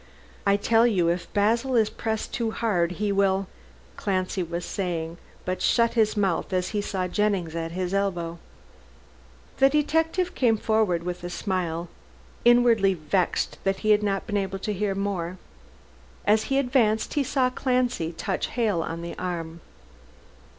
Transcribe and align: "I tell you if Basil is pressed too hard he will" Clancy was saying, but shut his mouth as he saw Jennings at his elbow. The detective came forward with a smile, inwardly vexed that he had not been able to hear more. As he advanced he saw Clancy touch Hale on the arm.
"I 0.47 0.57
tell 0.57 0.87
you 0.87 1.09
if 1.09 1.31
Basil 1.31 1.75
is 1.75 1.91
pressed 1.91 2.33
too 2.33 2.49
hard 2.49 2.93
he 2.93 3.11
will" 3.11 3.45
Clancy 3.97 4.41
was 4.41 4.65
saying, 4.65 5.19
but 5.45 5.61
shut 5.61 5.93
his 5.93 6.17
mouth 6.17 6.51
as 6.53 6.69
he 6.69 6.81
saw 6.81 7.07
Jennings 7.07 7.55
at 7.55 7.73
his 7.73 7.93
elbow. 7.93 8.39
The 9.57 9.69
detective 9.69 10.33
came 10.33 10.57
forward 10.57 11.03
with 11.03 11.23
a 11.23 11.29
smile, 11.29 11.87
inwardly 12.43 12.95
vexed 12.95 13.59
that 13.63 13.81
he 13.81 13.91
had 13.91 14.01
not 14.01 14.25
been 14.25 14.37
able 14.37 14.57
to 14.57 14.73
hear 14.73 14.95
more. 14.95 15.37
As 16.25 16.45
he 16.45 16.57
advanced 16.57 17.13
he 17.13 17.23
saw 17.23 17.51
Clancy 17.51 18.11
touch 18.11 18.47
Hale 18.47 18.81
on 18.81 19.03
the 19.03 19.15
arm. 19.19 19.61